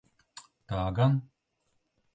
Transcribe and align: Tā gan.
Tā 0.71 0.79
gan. 1.01 1.21